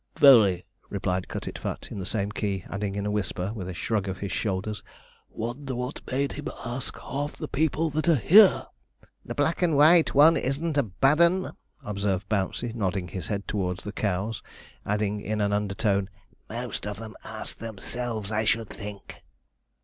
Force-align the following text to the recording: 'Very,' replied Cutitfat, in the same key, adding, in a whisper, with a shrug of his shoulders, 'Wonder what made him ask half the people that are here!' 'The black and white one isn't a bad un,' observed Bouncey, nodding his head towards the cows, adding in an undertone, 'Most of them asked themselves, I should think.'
'Very,' 0.17 0.65
replied 0.89 1.27
Cutitfat, 1.27 1.91
in 1.91 1.99
the 1.99 2.07
same 2.07 2.31
key, 2.31 2.65
adding, 2.71 2.95
in 2.95 3.05
a 3.05 3.11
whisper, 3.11 3.51
with 3.53 3.69
a 3.69 3.73
shrug 3.75 4.07
of 4.07 4.17
his 4.17 4.31
shoulders, 4.31 4.81
'Wonder 5.29 5.75
what 5.75 6.01
made 6.11 6.31
him 6.31 6.47
ask 6.65 6.97
half 6.97 7.35
the 7.35 7.47
people 7.47 7.91
that 7.91 8.09
are 8.09 8.15
here!' 8.15 8.65
'The 9.23 9.35
black 9.35 9.61
and 9.61 9.77
white 9.77 10.15
one 10.15 10.37
isn't 10.37 10.75
a 10.75 10.81
bad 10.81 11.21
un,' 11.21 11.53
observed 11.83 12.27
Bouncey, 12.29 12.73
nodding 12.73 13.09
his 13.09 13.27
head 13.27 13.47
towards 13.47 13.83
the 13.83 13.91
cows, 13.91 14.41
adding 14.87 15.21
in 15.21 15.39
an 15.39 15.53
undertone, 15.53 16.09
'Most 16.49 16.87
of 16.87 16.97
them 16.97 17.15
asked 17.23 17.59
themselves, 17.59 18.31
I 18.31 18.43
should 18.43 18.69
think.' 18.69 19.17